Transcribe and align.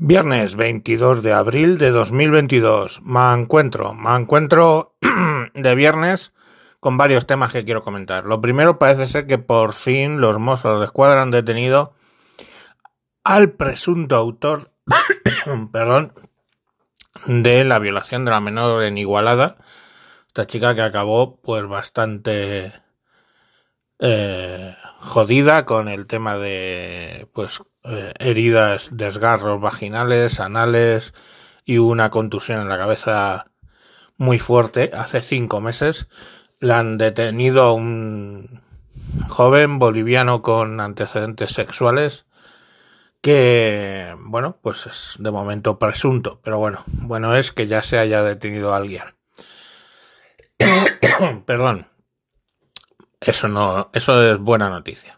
Viernes 0.00 0.54
22 0.54 1.24
de 1.24 1.32
abril 1.32 1.76
de 1.76 1.90
2022. 1.90 3.02
Me 3.02 3.32
encuentro, 3.32 3.94
me 3.94 4.14
encuentro 4.14 4.94
de 5.54 5.74
viernes 5.74 6.32
con 6.78 6.96
varios 6.96 7.26
temas 7.26 7.50
que 7.50 7.64
quiero 7.64 7.82
comentar. 7.82 8.24
Lo 8.24 8.40
primero 8.40 8.78
parece 8.78 9.08
ser 9.08 9.26
que 9.26 9.38
por 9.38 9.72
fin 9.72 10.20
los 10.20 10.38
mozos 10.38 10.78
de 10.78 10.84
escuadra 10.84 11.22
han 11.22 11.32
detenido 11.32 11.94
al 13.24 13.50
presunto 13.50 14.14
autor, 14.14 14.70
perdón, 15.72 16.12
de 17.26 17.64
la 17.64 17.80
violación 17.80 18.24
de 18.24 18.30
la 18.30 18.40
menor 18.40 18.84
en 18.84 18.98
Igualada. 18.98 19.56
Esta 20.28 20.46
chica 20.46 20.76
que 20.76 20.82
acabó 20.82 21.40
pues 21.40 21.66
bastante 21.66 22.72
eh, 24.00 24.74
jodida 25.00 25.64
con 25.64 25.88
el 25.88 26.06
tema 26.06 26.36
de 26.36 27.28
pues 27.32 27.62
eh, 27.84 28.12
heridas, 28.18 28.90
desgarros 28.92 29.60
vaginales, 29.60 30.40
anales 30.40 31.14
y 31.64 31.78
una 31.78 32.10
contusión 32.10 32.60
en 32.60 32.68
la 32.68 32.78
cabeza 32.78 33.50
muy 34.16 34.38
fuerte 34.38 34.90
hace 34.94 35.22
cinco 35.22 35.60
meses. 35.60 36.08
La 36.60 36.80
han 36.80 36.98
detenido 36.98 37.62
a 37.62 37.72
un 37.72 38.62
joven 39.28 39.78
boliviano 39.78 40.42
con 40.42 40.80
antecedentes 40.80 41.50
sexuales 41.50 42.26
que, 43.20 44.14
bueno, 44.20 44.58
pues 44.62 44.86
es 44.86 45.16
de 45.18 45.30
momento 45.30 45.78
presunto, 45.78 46.40
pero 46.42 46.58
bueno, 46.58 46.84
bueno 46.86 47.34
es 47.34 47.52
que 47.52 47.66
ya 47.66 47.82
se 47.82 47.98
haya 47.98 48.22
detenido 48.22 48.72
a 48.72 48.76
alguien. 48.76 49.04
Perdón. 51.46 51.88
Eso 53.20 53.48
no, 53.48 53.90
eso 53.92 54.22
es 54.32 54.38
buena 54.38 54.68
noticia. 54.68 55.16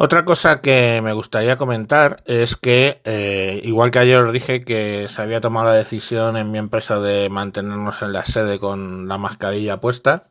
Otra 0.00 0.24
cosa 0.24 0.60
que 0.60 1.00
me 1.02 1.12
gustaría 1.12 1.56
comentar 1.56 2.22
es 2.24 2.54
que, 2.54 3.00
eh, 3.04 3.60
igual 3.64 3.90
que 3.90 3.98
ayer 3.98 4.18
os 4.18 4.32
dije 4.32 4.64
que 4.64 5.08
se 5.08 5.22
había 5.22 5.40
tomado 5.40 5.66
la 5.66 5.74
decisión 5.74 6.36
en 6.36 6.52
mi 6.52 6.58
empresa 6.58 7.00
de 7.00 7.28
mantenernos 7.28 8.02
en 8.02 8.12
la 8.12 8.24
sede 8.24 8.60
con 8.60 9.08
la 9.08 9.18
mascarilla 9.18 9.80
puesta, 9.80 10.28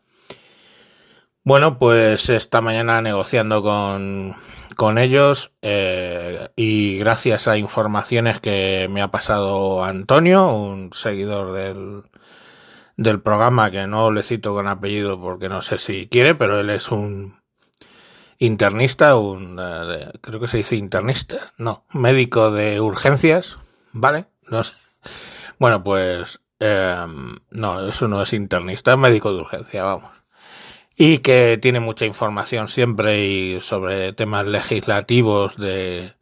bueno, 1.43 1.79
pues 1.79 2.29
esta 2.29 2.61
mañana 2.61 3.01
negociando 3.01 3.61
con, 3.61 4.35
con 4.77 4.97
ellos 4.97 5.51
eh, 5.61 6.49
y 6.55 6.97
gracias 6.99 7.47
a 7.49 7.57
informaciones 7.57 8.39
que 8.39 8.87
me 8.89 9.01
ha 9.01 9.09
pasado 9.11 9.83
Antonio, 9.83 10.53
un 10.53 10.93
seguidor 10.93 11.51
del, 11.51 12.03
del 12.97 13.21
programa 13.21 13.69
que 13.71 13.87
no 13.87 14.11
le 14.11 14.23
cito 14.23 14.53
con 14.53 14.67
apellido 14.67 15.21
porque 15.21 15.49
no 15.49 15.61
sé 15.61 15.77
si 15.77 16.07
quiere, 16.07 16.35
pero 16.35 16.59
él 16.59 16.71
es 16.71 16.91
un 16.91 17.39
internista, 18.39 19.15
un, 19.15 19.59
eh, 19.59 20.11
creo 20.21 20.39
que 20.39 20.47
se 20.47 20.57
dice 20.57 20.75
internista, 20.75 21.37
no, 21.57 21.85
médico 21.91 22.51
de 22.51 22.81
urgencias, 22.81 23.57
¿vale? 23.93 24.25
No 24.49 24.63
sé. 24.63 24.75
Bueno, 25.59 25.83
pues, 25.83 26.41
em, 26.59 27.37
no, 27.51 27.87
eso 27.87 28.07
no 28.07 28.21
es 28.21 28.33
internista, 28.33 28.91
es 28.93 28.97
médico 28.97 29.31
de 29.31 29.41
urgencia, 29.41 29.83
vamos. 29.83 30.11
Y 30.95 31.19
que 31.19 31.59
tiene 31.61 31.79
mucha 31.79 32.05
información 32.05 32.67
siempre 32.67 33.25
y 33.25 33.61
sobre 33.61 34.13
temas 34.13 34.47
legislativos 34.47 35.55
de, 35.57 36.13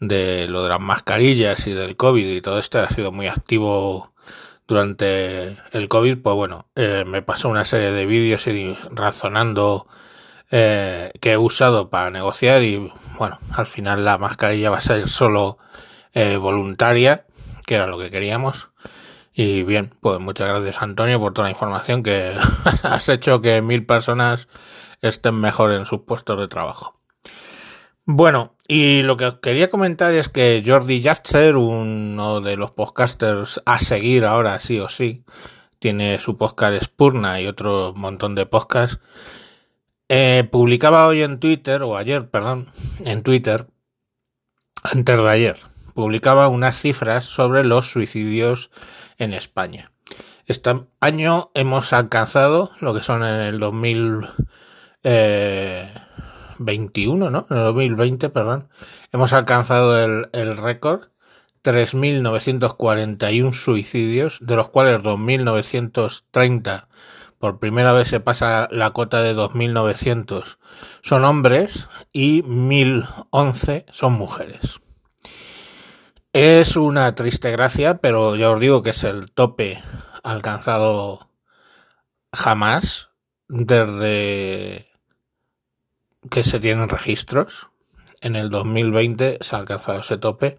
de 0.00 0.48
lo 0.48 0.62
de 0.62 0.68
las 0.70 0.80
mascarillas 0.80 1.66
y 1.66 1.72
del 1.72 1.96
COVID 1.96 2.26
y 2.26 2.40
todo 2.42 2.58
esto, 2.58 2.80
ha 2.80 2.90
sido 2.90 3.12
muy 3.12 3.28
activo 3.28 4.12
durante 4.70 5.56
el 5.72 5.88
COVID, 5.88 6.18
pues 6.18 6.36
bueno, 6.36 6.68
eh, 6.76 7.04
me 7.04 7.22
pasó 7.22 7.48
una 7.48 7.64
serie 7.64 7.90
de 7.90 8.06
vídeos 8.06 8.46
y 8.46 8.78
razonando 8.92 9.88
eh, 10.52 11.10
que 11.20 11.32
he 11.32 11.36
usado 11.36 11.90
para 11.90 12.10
negociar 12.10 12.62
y 12.62 12.90
bueno, 13.18 13.40
al 13.52 13.66
final 13.66 14.04
la 14.04 14.16
mascarilla 14.16 14.70
va 14.70 14.78
a 14.78 14.80
ser 14.80 15.08
solo 15.08 15.58
eh, 16.14 16.36
voluntaria, 16.36 17.26
que 17.66 17.74
era 17.74 17.88
lo 17.88 17.98
que 17.98 18.10
queríamos. 18.10 18.70
Y 19.34 19.64
bien, 19.64 19.92
pues 20.00 20.20
muchas 20.20 20.48
gracias 20.48 20.80
Antonio 20.82 21.18
por 21.18 21.34
toda 21.34 21.48
la 21.48 21.52
información 21.52 22.04
que 22.04 22.36
has 22.84 23.08
hecho 23.08 23.40
que 23.40 23.62
mil 23.62 23.84
personas 23.84 24.48
estén 25.02 25.34
mejor 25.34 25.72
en 25.72 25.84
sus 25.84 26.02
puestos 26.02 26.38
de 26.38 26.46
trabajo. 26.46 26.99
Bueno, 28.12 28.56
y 28.66 29.04
lo 29.04 29.16
que 29.16 29.38
quería 29.40 29.70
comentar 29.70 30.12
es 30.12 30.28
que 30.28 30.64
Jordi 30.66 31.00
Yatzer, 31.00 31.54
uno 31.54 32.40
de 32.40 32.56
los 32.56 32.72
podcasters 32.72 33.62
a 33.64 33.78
seguir 33.78 34.24
ahora 34.24 34.58
sí 34.58 34.80
o 34.80 34.88
sí, 34.88 35.22
tiene 35.78 36.18
su 36.18 36.36
podcast 36.36 36.82
Spurna 36.82 37.40
y 37.40 37.46
otro 37.46 37.92
montón 37.94 38.34
de 38.34 38.46
podcasts, 38.46 38.98
eh, 40.08 40.42
publicaba 40.50 41.06
hoy 41.06 41.22
en 41.22 41.38
Twitter, 41.38 41.84
o 41.84 41.96
ayer, 41.96 42.28
perdón, 42.28 42.66
en 43.04 43.22
Twitter, 43.22 43.68
antes 44.82 45.16
de 45.16 45.30
ayer, 45.30 45.56
publicaba 45.94 46.48
unas 46.48 46.80
cifras 46.80 47.26
sobre 47.26 47.64
los 47.64 47.92
suicidios 47.92 48.72
en 49.18 49.34
España. 49.34 49.92
Este 50.46 50.84
año 50.98 51.52
hemos 51.54 51.92
alcanzado 51.92 52.72
lo 52.80 52.92
que 52.92 53.04
son 53.04 53.22
en 53.22 53.40
el 53.40 53.60
2021, 56.60 57.30
¿no? 57.30 57.46
En 57.50 57.56
el 57.56 57.64
2020, 57.64 58.28
perdón. 58.28 58.68
Hemos 59.12 59.32
alcanzado 59.32 59.98
el, 59.98 60.28
el 60.32 60.56
récord 60.56 61.08
3.941 61.64 63.52
suicidios, 63.52 64.38
de 64.40 64.56
los 64.56 64.68
cuales 64.70 65.02
2.930 65.02 66.86
por 67.38 67.58
primera 67.58 67.92
vez 67.94 68.08
se 68.08 68.20
pasa 68.20 68.68
la 68.70 68.90
cota 68.90 69.22
de 69.22 69.34
2.900 69.34 70.58
son 71.02 71.24
hombres 71.24 71.88
y 72.12 72.42
1.011 72.42 73.86
son 73.90 74.12
mujeres. 74.12 74.80
Es 76.34 76.76
una 76.76 77.14
triste 77.14 77.50
gracia, 77.50 77.96
pero 77.98 78.36
ya 78.36 78.50
os 78.50 78.60
digo 78.60 78.82
que 78.82 78.90
es 78.90 79.04
el 79.04 79.32
tope 79.32 79.82
alcanzado 80.22 81.30
jamás 82.32 83.08
desde 83.48 84.89
que 86.28 86.44
se 86.44 86.60
tienen 86.60 86.88
registros. 86.88 87.68
En 88.20 88.36
el 88.36 88.50
2020 88.50 89.38
se 89.40 89.56
ha 89.56 89.58
alcanzado 89.58 90.00
ese 90.00 90.18
tope. 90.18 90.58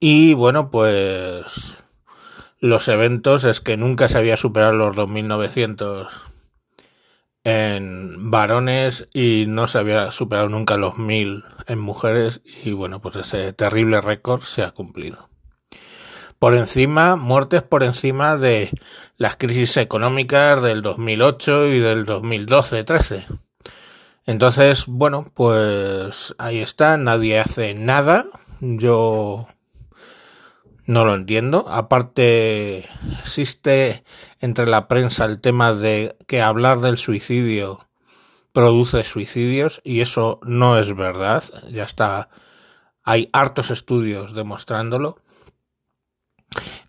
Y 0.00 0.34
bueno, 0.34 0.70
pues 0.70 1.84
los 2.58 2.88
eventos 2.88 3.44
es 3.44 3.60
que 3.60 3.76
nunca 3.76 4.08
se 4.08 4.18
había 4.18 4.36
superado 4.36 4.72
los 4.72 4.96
2.900 4.96 6.08
en 7.44 8.30
varones 8.30 9.08
y 9.12 9.44
no 9.48 9.68
se 9.68 9.78
había 9.78 10.10
superado 10.10 10.48
nunca 10.48 10.76
los 10.76 10.94
1.000 10.94 11.44
en 11.66 11.78
mujeres 11.78 12.40
y 12.64 12.72
bueno, 12.72 13.00
pues 13.00 13.16
ese 13.16 13.52
terrible 13.52 14.00
récord 14.00 14.42
se 14.42 14.62
ha 14.62 14.70
cumplido. 14.70 15.28
Por 16.38 16.54
encima, 16.54 17.16
muertes 17.16 17.62
por 17.62 17.82
encima 17.82 18.36
de 18.36 18.70
las 19.16 19.36
crisis 19.36 19.76
económicas 19.76 20.60
del 20.62 20.82
2008 20.82 21.66
y 21.68 21.78
del 21.78 22.06
2012-13. 22.06 23.43
Entonces, 24.26 24.86
bueno, 24.86 25.26
pues 25.34 26.34
ahí 26.38 26.58
está, 26.58 26.96
nadie 26.96 27.38
hace 27.40 27.74
nada. 27.74 28.26
Yo 28.60 29.46
no 30.86 31.04
lo 31.04 31.14
entiendo. 31.14 31.66
Aparte, 31.68 32.88
existe 33.20 34.04
entre 34.40 34.66
la 34.66 34.88
prensa 34.88 35.24
el 35.26 35.40
tema 35.40 35.74
de 35.74 36.16
que 36.26 36.40
hablar 36.40 36.80
del 36.80 36.98
suicidio 36.98 37.86
produce 38.52 39.02
suicidios 39.02 39.80
y 39.84 40.00
eso 40.00 40.40
no 40.42 40.78
es 40.78 40.94
verdad. 40.94 41.44
Ya 41.70 41.84
está. 41.84 42.30
Hay 43.02 43.28
hartos 43.32 43.70
estudios 43.70 44.34
demostrándolo. 44.34 45.18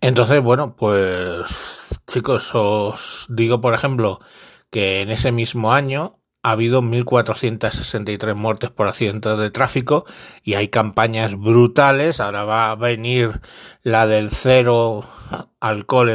Entonces, 0.00 0.40
bueno, 0.40 0.76
pues 0.76 2.00
chicos, 2.06 2.54
os 2.54 3.26
digo, 3.28 3.60
por 3.60 3.74
ejemplo, 3.74 4.20
que 4.70 5.02
en 5.02 5.10
ese 5.10 5.32
mismo 5.32 5.72
año 5.72 6.20
ha 6.46 6.52
habido 6.52 6.80
1.463 6.80 8.36
muertes 8.36 8.70
por 8.70 8.86
accidentes 8.86 9.36
de 9.36 9.50
tráfico 9.50 10.06
y 10.44 10.54
hay 10.54 10.68
campañas 10.68 11.34
brutales. 11.34 12.20
Ahora 12.20 12.44
va 12.44 12.70
a 12.70 12.76
venir 12.76 13.40
la 13.82 14.06
del 14.06 14.30
cero 14.30 15.04
alcohol 15.58 16.08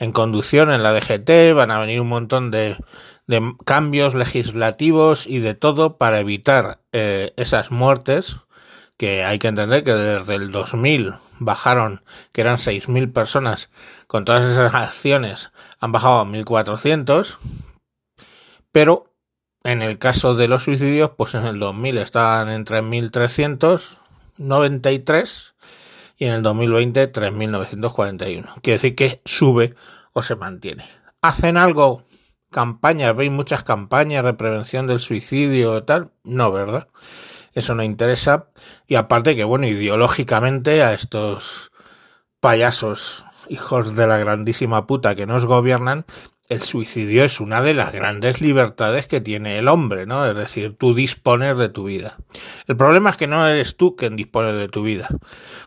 en, 0.00 0.12
conducción 0.12 0.72
en 0.72 0.82
la 0.82 0.92
DGT, 0.92 1.54
van 1.54 1.70
a 1.70 1.78
venir 1.78 2.00
un 2.00 2.08
montón 2.08 2.50
de, 2.50 2.76
cambios 3.64 4.14
legislativos 4.14 5.28
y 5.28 5.38
de 5.38 5.54
todo 5.54 5.96
para 5.96 6.18
evitar 6.18 6.80
eh, 6.90 7.32
esas 7.36 7.70
muertes 7.70 8.38
que 8.96 9.22
hay 9.22 9.38
que 9.38 9.46
entender 9.46 9.84
que 9.84 9.92
desde 9.92 10.34
el 10.34 10.50
2000 10.50 11.14
bajaron, 11.38 12.02
que 12.32 12.40
eran 12.40 12.56
6.000 12.56 13.12
personas, 13.12 13.70
con 14.08 14.24
todas 14.24 14.44
esas 14.50 14.74
acciones 14.74 15.52
han 15.78 15.92
bajado 15.92 16.18
a 16.18 16.24
1.400, 16.24 17.36
pero 18.72 19.12
en 19.66 19.82
el 19.82 19.98
caso 19.98 20.34
de 20.34 20.48
los 20.48 20.64
suicidios, 20.64 21.10
pues 21.16 21.34
en 21.34 21.44
el 21.44 21.58
2000 21.58 21.98
estaban 21.98 22.48
en 22.48 22.64
3.393 22.64 25.52
y 26.18 26.24
en 26.24 26.32
el 26.32 26.42
2020 26.42 27.12
3.941. 27.12 28.54
Quiere 28.62 28.78
decir 28.78 28.94
que 28.94 29.20
sube 29.24 29.74
o 30.12 30.22
se 30.22 30.36
mantiene. 30.36 30.86
¿Hacen 31.20 31.56
algo? 31.56 32.04
¿Campañas? 32.50 33.14
¿Veis 33.14 33.30
muchas 33.30 33.64
campañas 33.64 34.24
de 34.24 34.34
prevención 34.34 34.86
del 34.86 35.00
suicidio 35.00 35.72
o 35.72 35.82
tal? 35.82 36.12
No, 36.24 36.52
¿verdad? 36.52 36.88
eso 37.56 37.74
no 37.74 37.82
interesa. 37.82 38.50
Y 38.86 38.94
aparte 38.94 39.34
que, 39.34 39.42
bueno, 39.42 39.66
ideológicamente 39.66 40.82
a 40.82 40.92
estos 40.92 41.72
payasos, 42.38 43.24
hijos 43.48 43.96
de 43.96 44.06
la 44.06 44.18
grandísima 44.18 44.86
puta 44.86 45.14
que 45.14 45.26
nos 45.26 45.46
gobiernan, 45.46 46.04
el 46.48 46.62
suicidio 46.62 47.24
es 47.24 47.40
una 47.40 47.60
de 47.60 47.74
las 47.74 47.92
grandes 47.92 48.40
libertades 48.40 49.06
que 49.06 49.20
tiene 49.20 49.58
el 49.58 49.68
hombre, 49.68 50.06
¿no? 50.06 50.26
Es 50.26 50.36
decir, 50.36 50.76
tú 50.76 50.94
disponer 50.94 51.56
de 51.56 51.68
tu 51.68 51.84
vida. 51.84 52.16
El 52.66 52.76
problema 52.76 53.10
es 53.10 53.16
que 53.16 53.26
no 53.26 53.46
eres 53.46 53.76
tú 53.76 53.96
quien 53.96 54.16
dispone 54.16 54.52
de 54.52 54.68
tu 54.68 54.82
vida. 54.82 55.08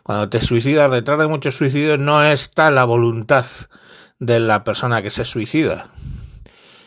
Cuando 0.04 0.30
te 0.30 0.42
suicidas, 0.42 0.90
detrás 0.92 1.20
de 1.20 1.28
muchos 1.28 1.56
suicidios 1.56 2.00
no 2.00 2.24
está 2.24 2.72
la 2.72 2.86
voluntad 2.86 3.46
de 4.20 4.40
la 4.40 4.64
persona 4.64 5.02
que 5.02 5.12
se 5.12 5.26
suicida, 5.26 5.92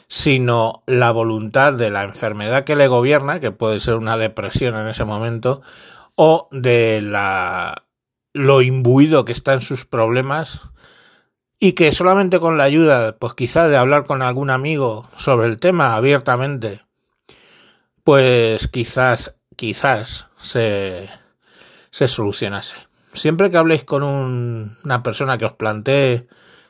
sino 0.08 0.82
la 0.86 1.10
voluntad 1.10 1.74
de 1.74 1.90
la 1.90 2.02
enfermedad 2.02 2.64
que 2.64 2.76
le 2.76 2.88
gobierna, 2.88 3.40
que 3.40 3.50
puede 3.50 3.80
ser 3.80 3.94
una 3.94 4.16
depresión 4.16 4.76
en 4.76 4.88
ese 4.88 5.04
momento, 5.04 5.62
o 6.16 6.48
de 6.50 7.00
la 7.02 7.84
lo 8.34 8.62
imbuido 8.62 9.26
que 9.26 9.32
está 9.32 9.52
en 9.52 9.60
sus 9.60 9.84
problemas 9.84 10.62
y 11.64 11.74
que 11.74 11.92
solamente 11.92 12.40
con 12.40 12.58
la 12.58 12.64
ayuda, 12.64 13.14
pues 13.20 13.34
quizá 13.34 13.68
de 13.68 13.76
hablar 13.76 14.04
con 14.04 14.20
algún 14.20 14.50
amigo 14.50 15.08
sobre 15.16 15.46
el 15.46 15.58
tema 15.58 15.94
abiertamente, 15.94 16.80
pues 18.02 18.66
quizás, 18.66 19.36
quizás 19.54 20.26
se, 20.36 21.08
se 21.92 22.08
solucionase. 22.08 22.78
Siempre 23.12 23.48
que 23.48 23.58
habléis 23.58 23.84
con 23.84 24.02
una 24.02 25.02
persona 25.04 25.38
que 25.38 25.44
os 25.44 25.52
plantee 25.52 26.26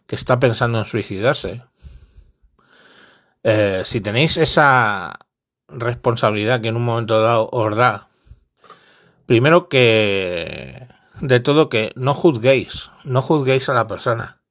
que 0.06 0.14
está 0.14 0.38
pensando 0.38 0.78
en 0.78 0.84
suicidarse, 0.84 1.64
eh, 3.44 3.80
si 3.86 4.02
tenéis 4.02 4.36
esa 4.36 5.20
responsabilidad 5.68 6.60
que 6.60 6.68
en 6.68 6.76
un 6.76 6.84
momento 6.84 7.22
dado 7.22 7.48
os 7.50 7.74
da, 7.78 8.10
primero 9.24 9.70
que 9.70 10.86
de 11.22 11.40
todo 11.40 11.70
que 11.70 11.92
no 11.96 12.12
juzguéis, 12.12 12.90
no 13.04 13.22
juzguéis 13.22 13.70
a 13.70 13.72
la 13.72 13.86
persona 13.86 14.41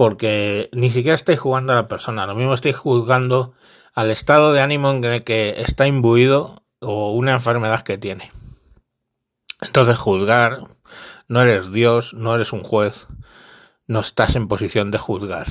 porque 0.00 0.70
ni 0.72 0.90
siquiera 0.90 1.14
estáis 1.14 1.38
jugando 1.38 1.74
a 1.74 1.76
la 1.76 1.86
persona, 1.86 2.24
lo 2.24 2.34
mismo 2.34 2.54
estáis 2.54 2.74
juzgando 2.74 3.52
al 3.92 4.10
estado 4.10 4.54
de 4.54 4.62
ánimo 4.62 4.90
en 4.92 5.04
el 5.04 5.24
que 5.24 5.56
está 5.58 5.86
imbuido 5.86 6.64
o 6.80 7.12
una 7.12 7.32
enfermedad 7.32 7.82
que 7.82 7.98
tiene. 7.98 8.32
Entonces 9.60 9.98
juzgar, 9.98 10.68
no 11.28 11.42
eres 11.42 11.70
Dios, 11.70 12.14
no 12.14 12.34
eres 12.34 12.54
un 12.54 12.62
juez, 12.62 13.08
no 13.88 14.00
estás 14.00 14.36
en 14.36 14.48
posición 14.48 14.90
de 14.90 14.96
juzgar. 14.96 15.48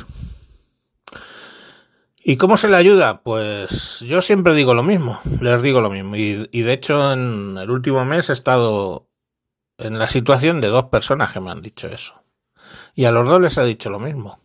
¿Y 2.23 2.37
cómo 2.37 2.57
se 2.57 2.69
le 2.69 2.77
ayuda? 2.77 3.21
Pues 3.21 3.99
yo 3.99 4.23
siempre 4.23 4.55
digo 4.55 4.73
lo 4.73 4.81
mismo, 4.81 5.21
les 5.41 5.61
digo 5.61 5.79
lo 5.79 5.91
mismo. 5.91 6.15
Y, 6.15 6.47
de 6.49 6.73
hecho 6.73 7.13
en 7.13 7.55
el 7.55 7.69
último 7.69 8.03
mes 8.03 8.31
he 8.31 8.33
estado 8.33 9.11
en 9.77 9.99
la 9.99 10.07
situación 10.07 10.59
de 10.59 10.69
dos 10.69 10.85
personas 10.85 11.33
que 11.33 11.39
me 11.39 11.51
han 11.51 11.61
dicho 11.61 11.87
eso. 11.87 12.19
Y 12.95 13.06
a 13.06 13.12
los 13.12 13.27
dos 13.27 13.41
les 13.41 13.57
ha 13.57 13.63
dicho 13.63 13.89
lo 13.89 14.00
mismo. 14.00 14.39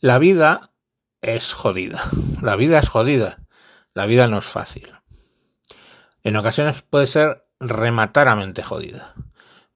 La 0.00 0.18
vida 0.18 0.72
es 1.20 1.54
jodida. 1.54 2.02
La 2.40 2.56
vida 2.56 2.78
es 2.78 2.88
jodida. 2.88 3.38
La 3.94 4.06
vida 4.06 4.26
no 4.28 4.38
es 4.38 4.44
fácil. 4.44 4.92
En 6.24 6.36
ocasiones 6.36 6.82
puede 6.82 7.06
ser 7.06 7.46
remataramente 7.60 8.62
jodida. 8.62 9.14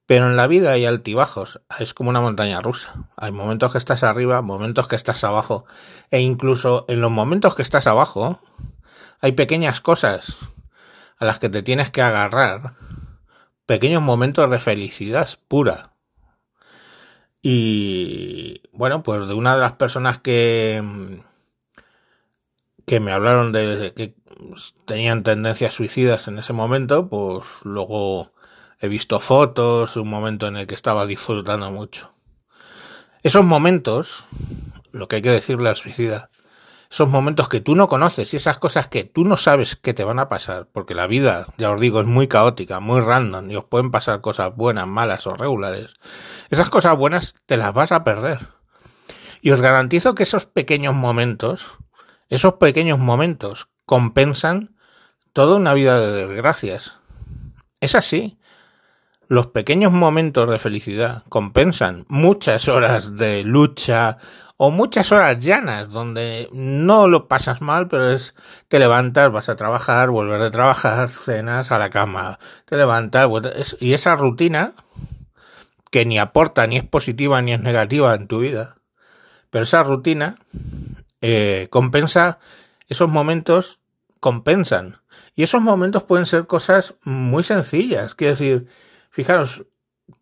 Pero 0.07 0.29
en 0.29 0.37
la 0.37 0.47
vida 0.47 0.71
hay 0.71 0.87
altibajos, 0.87 1.61
es 1.81 1.93
como 1.93 2.11
una 2.11 2.21
montaña 2.21 2.61
rusa. 2.61 3.11
Hay 3.17 3.33
momentos 3.33 3.73
que 3.73 3.79
estás 3.79 4.05
arriba, 4.05 4.41
momentos 4.41 4.87
que 4.87 4.95
estás 4.95 5.25
abajo. 5.25 5.65
E 6.13 6.21
incluso 6.21 6.85
en 6.89 7.01
los 7.01 7.11
momentos 7.11 7.57
que 7.57 7.63
estás 7.63 7.89
abajo, 7.89 8.41
hay 9.21 9.33
pequeñas 9.33 9.81
cosas 9.81 10.37
a 11.19 11.25
las 11.25 11.41
que 11.41 11.49
te 11.49 11.65
tienes 11.65 11.91
que 11.91 12.03
agarrar. 12.03 12.75
Pequeños 13.67 14.03
momentos 14.03 14.49
de 14.49 14.61
felicidad 14.61 15.29
pura. 15.49 15.96
Y 17.49 18.61
bueno, 18.73 19.05
pues 19.05 19.29
de 19.29 19.35
una 19.35 19.55
de 19.55 19.61
las 19.61 19.75
personas 19.75 20.19
que, 20.19 20.83
que 22.85 22.99
me 22.99 23.13
hablaron 23.13 23.53
de 23.53 23.93
que 23.95 24.17
tenían 24.85 25.23
tendencias 25.23 25.73
suicidas 25.73 26.27
en 26.27 26.41
ese 26.41 26.53
momento, 26.53 27.09
pues 27.09 27.45
luego 27.63 28.33
he 28.81 28.89
visto 28.89 29.21
fotos 29.21 29.95
de 29.95 30.01
un 30.01 30.11
momento 30.11 30.49
en 30.49 30.57
el 30.57 30.67
que 30.67 30.75
estaba 30.75 31.07
disfrutando 31.07 31.71
mucho. 31.71 32.13
Esos 33.23 33.45
momentos, 33.45 34.27
lo 34.91 35.07
que 35.07 35.15
hay 35.15 35.23
que 35.23 35.31
decirle 35.31 35.69
al 35.69 35.77
suicida, 35.77 36.31
esos 36.97 37.11
momentos 37.11 37.51
que 37.51 37.61
tú 37.61 37.75
no 37.75 37.89
conoces 37.89 38.33
y 38.33 38.39
esas 38.39 38.57
cosas 38.57 38.89
que 38.89 39.05
tú 39.05 39.27
no 39.27 39.37
sabes 39.37 39.77
que 39.77 39.93
te 39.93 40.03
van 40.03 40.19
a 40.19 40.31
pasar, 40.31 40.67
porque 40.73 40.95
la 40.95 41.07
vida, 41.07 41.47
ya 41.59 41.71
os 41.71 41.79
digo, 41.79 42.01
es 42.01 42.07
muy 42.07 42.27
caótica, 42.27 42.81
muy 42.81 43.03
random 43.03 43.51
y 43.51 43.57
os 43.57 43.65
pueden 43.65 43.91
pasar 43.91 44.23
cosas 44.23 44.57
buenas, 44.57 44.87
malas 44.87 45.27
o 45.27 45.35
regulares. 45.35 45.93
Esas 46.49 46.71
cosas 46.71 46.97
buenas 46.97 47.35
te 47.45 47.59
las 47.59 47.75
vas 47.75 47.93
a 47.93 48.03
perder. 48.03 48.49
Y 49.43 49.51
os 49.51 49.61
garantizo 49.61 50.15
que 50.15 50.23
esos 50.23 50.47
pequeños 50.47 50.95
momentos, 50.95 51.75
esos 52.31 52.55
pequeños 52.55 52.99
momentos 52.99 53.69
compensan 53.85 54.75
toda 55.35 55.57
una 55.57 55.75
vida 55.75 56.01
de 56.01 56.27
desgracias. 56.27 56.99
Es 57.79 57.95
así. 57.95 58.39
Los 59.29 59.49
pequeños 59.49 59.93
momentos 59.93 60.49
de 60.49 60.59
felicidad 60.59 61.25
compensan 61.29 62.07
muchas 62.09 62.69
horas 62.69 63.19
de 63.19 63.45
lucha 63.45 64.17
o 64.57 64.71
muchas 64.71 65.13
horas 65.13 65.45
llanas 65.45 65.91
donde 65.91 66.49
no 66.53 67.09
lo 67.09 67.29
pasas 67.29 67.61
mal, 67.61 67.89
pero 67.89 68.11
es 68.11 68.35
te 68.69 68.79
levantas, 68.79 69.31
vas 69.31 69.49
a 69.49 69.57
trabajar, 69.57 70.11
volver 70.11 70.41
a 70.41 70.51
trabajar, 70.51 71.11
cenas 71.11 71.73
a 71.73 71.79
la 71.79 71.91
cama, 71.91 72.39
te 72.65 72.77
levantas, 72.77 73.77
y 73.81 73.93
esa 73.93 74.17
rutina 74.17 74.73
que 75.91 76.05
ni 76.05 76.19
aporta, 76.19 76.67
ni 76.67 76.77
es 76.77 76.85
positiva, 76.85 77.43
ni 77.43 77.53
es 77.53 77.61
negativa 77.61 78.15
en 78.15 78.27
tu 78.27 78.41
vida, 78.41 78.77
pero 79.51 79.65
esa 79.65 79.83
rutina 79.83 80.37
eh, 81.21 81.69
compensa, 81.71 82.39
esos 82.89 83.09
momentos 83.09 83.81
compensan. 84.21 85.01
Y 85.35 85.43
esos 85.43 85.61
momentos 85.61 86.03
pueden 86.03 86.25
ser 86.25 86.47
cosas 86.47 86.95
muy 87.03 87.43
sencillas, 87.43 88.15
quiero 88.15 88.33
decir, 88.33 88.67
fijaros, 89.11 89.65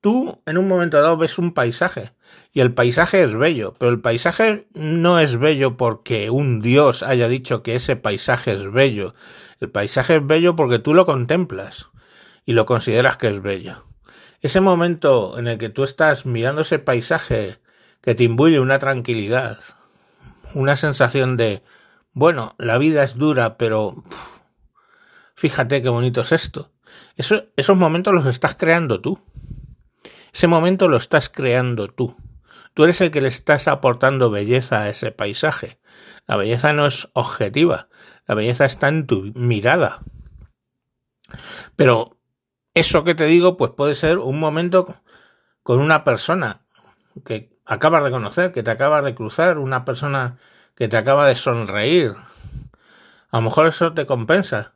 tú 0.01 0.43
en 0.47 0.59
un 0.59 0.69
momento 0.69 1.01
dado 1.01 1.17
ves 1.17 1.39
un 1.39 1.53
paisaje 1.53 2.13
y 2.53 2.61
el 2.61 2.73
paisaje 2.73 3.23
es 3.23 3.37
bello, 3.37 3.75
pero 3.79 3.91
el 3.91 4.01
paisaje 4.01 4.69
no 4.75 5.19
es 5.19 5.39
bello 5.39 5.77
porque 5.77 6.31
un 6.31 6.61
dios 6.61 7.03
haya 7.03 7.29
dicho 7.29 7.63
que 7.63 7.75
ese 7.75 7.97
paisaje 7.97 8.53
es 8.53 8.71
bello. 8.71 9.15
El 9.61 9.71
paisaje 9.71 10.17
es 10.17 10.27
bello 10.27 10.57
porque 10.57 10.79
tú 10.79 10.95
lo 10.95 11.07
contemplas 11.07 11.89
y 12.45 12.53
lo 12.53 12.67
consideras 12.67 13.17
que 13.17 13.29
es 13.29 13.43
bello. 13.43 13.87
Ese 14.41 14.61
momento 14.61 15.39
en 15.39 15.49
el 15.49 15.59
que 15.59 15.71
tú 15.71 15.85
estás 15.85 16.27
mirando 16.27 16.63
ese 16.63 16.79
paisaje 16.79 17.59
que 18.03 18.15
te 18.15 18.25
imbuye 18.25 18.61
una 18.61 18.79
tranquilidad, 18.79 19.59
una 20.53 20.77
sensación 20.77 21.39
de, 21.39 21.63
bueno, 22.13 22.55
la 22.59 22.77
vida 22.77 23.03
es 23.03 23.17
dura, 23.17 23.57
pero 23.57 24.05
fíjate 25.35 25.81
qué 25.81 25.89
bonito 25.89 26.21
es 26.21 26.33
esto. 26.33 26.71
Eso, 27.17 27.47
esos 27.57 27.77
momentos 27.77 28.13
los 28.13 28.27
estás 28.27 28.55
creando 28.55 29.01
tú. 29.01 29.19
Ese 30.35 30.49
momento 30.49 30.89
lo 30.89 30.97
estás 30.97 31.29
creando 31.29 31.87
tú. 31.87 32.17
Tú 32.75 32.83
eres 32.83 33.01
el 33.01 33.13
que 33.13 33.21
le 33.21 33.29
estás 33.29 33.69
aportando 33.69 34.31
belleza 34.31 34.83
a 34.83 34.89
ese 34.89 35.13
paisaje. 35.13 35.79
La 36.27 36.37
belleza 36.37 36.73
no 36.73 36.87
es 36.87 37.09
objetiva, 37.13 37.89
la 38.27 38.35
belleza 38.35 38.65
está 38.65 38.89
en 38.89 39.07
tu 39.07 39.31
mirada. 39.37 40.03
Pero 41.77 42.19
eso 42.75 43.05
que 43.05 43.15
te 43.15 43.27
digo, 43.27 43.57
pues 43.57 43.71
puede 43.77 43.95
ser 43.95 44.19
un 44.19 44.41
momento 44.41 44.97
con 45.63 45.79
una 45.79 46.03
persona 46.03 46.63
que 47.25 47.57
acabas 47.65 48.03
de 48.03 48.11
conocer, 48.11 48.51
que 48.51 48.65
te 48.65 48.73
acabas 48.73 49.05
de 49.05 49.15
cruzar, 49.15 49.59
una 49.59 49.85
persona 49.85 50.39
que 50.75 50.89
te 50.89 50.97
acaba 50.97 51.29
de 51.29 51.37
sonreír. 51.37 52.13
A 53.31 53.37
lo 53.37 53.43
mejor 53.43 53.69
eso 53.69 53.93
te 53.93 54.05
compensa. 54.05 54.74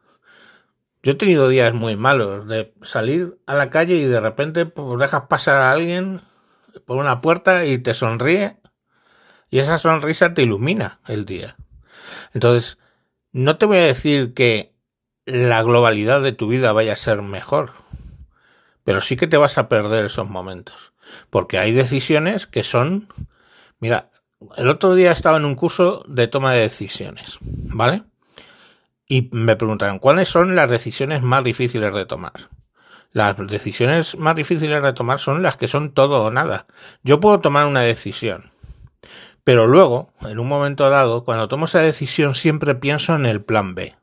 Yo 1.02 1.12
he 1.12 1.14
tenido 1.14 1.48
días 1.48 1.74
muy 1.74 1.96
malos 1.96 2.48
de 2.48 2.74
salir 2.82 3.38
a 3.46 3.54
la 3.54 3.70
calle 3.70 3.96
y 3.96 4.04
de 4.04 4.20
repente 4.20 4.66
pues, 4.66 4.98
dejas 4.98 5.22
pasar 5.28 5.56
a 5.60 5.70
alguien 5.70 6.20
por 6.84 6.96
una 6.96 7.20
puerta 7.20 7.64
y 7.64 7.78
te 7.78 7.94
sonríe 7.94 8.58
y 9.50 9.60
esa 9.60 9.78
sonrisa 9.78 10.34
te 10.34 10.42
ilumina 10.42 11.00
el 11.06 11.24
día. 11.24 11.56
Entonces, 12.34 12.78
no 13.32 13.56
te 13.56 13.66
voy 13.66 13.78
a 13.78 13.86
decir 13.86 14.34
que 14.34 14.74
la 15.24 15.62
globalidad 15.62 16.22
de 16.22 16.32
tu 16.32 16.48
vida 16.48 16.72
vaya 16.72 16.94
a 16.94 16.96
ser 16.96 17.22
mejor, 17.22 17.72
pero 18.84 19.00
sí 19.00 19.16
que 19.16 19.26
te 19.26 19.36
vas 19.36 19.58
a 19.58 19.68
perder 19.68 20.06
esos 20.06 20.28
momentos, 20.28 20.92
porque 21.30 21.58
hay 21.58 21.72
decisiones 21.72 22.46
que 22.46 22.62
son, 22.62 23.08
mira, 23.78 24.10
el 24.56 24.68
otro 24.68 24.94
día 24.94 25.12
estaba 25.12 25.36
en 25.36 25.44
un 25.44 25.54
curso 25.54 26.04
de 26.08 26.28
toma 26.28 26.52
de 26.52 26.60
decisiones, 26.60 27.38
¿vale? 27.40 28.04
Y 29.08 29.30
me 29.32 29.56
preguntaron, 29.56 29.98
¿cuáles 29.98 30.28
son 30.28 30.54
las 30.54 30.70
decisiones 30.70 31.22
más 31.22 31.42
difíciles 31.42 31.94
de 31.94 32.06
tomar? 32.06 32.50
Las 33.10 33.36
decisiones 33.36 34.18
más 34.18 34.36
difíciles 34.36 34.82
de 34.82 34.92
tomar 34.92 35.18
son 35.18 35.42
las 35.42 35.56
que 35.56 35.66
son 35.66 35.92
todo 35.92 36.24
o 36.24 36.30
nada. 36.30 36.66
Yo 37.02 37.18
puedo 37.18 37.40
tomar 37.40 37.66
una 37.66 37.80
decisión, 37.80 38.52
pero 39.44 39.66
luego, 39.66 40.12
en 40.20 40.38
un 40.38 40.46
momento 40.46 40.90
dado, 40.90 41.24
cuando 41.24 41.48
tomo 41.48 41.64
esa 41.64 41.80
decisión 41.80 42.34
siempre 42.34 42.74
pienso 42.74 43.14
en 43.14 43.24
el 43.24 43.42
plan 43.42 43.74
B. 43.74 43.96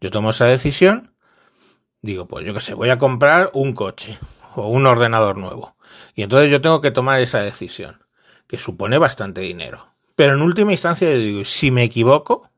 Yo 0.00 0.10
tomo 0.10 0.30
esa 0.30 0.46
decisión 0.46 1.12
digo, 2.02 2.26
pues 2.26 2.44
yo 2.44 2.52
qué 2.52 2.60
sé, 2.60 2.74
voy 2.74 2.90
a 2.90 2.98
comprar 2.98 3.50
un 3.54 3.72
coche 3.72 4.18
o 4.54 4.68
un 4.68 4.86
ordenador 4.86 5.38
nuevo. 5.38 5.76
Y 6.14 6.22
entonces 6.22 6.50
yo 6.50 6.60
tengo 6.60 6.80
que 6.80 6.90
tomar 6.90 7.20
esa 7.20 7.40
decisión, 7.40 8.04
que 8.46 8.58
supone 8.58 8.98
bastante 8.98 9.40
dinero. 9.40 9.94
Pero 10.16 10.34
en 10.34 10.42
última 10.42 10.72
instancia 10.72 11.08
yo 11.10 11.18
digo, 11.18 11.44
si 11.44 11.70
me 11.70 11.84
equivoco, 11.84 12.50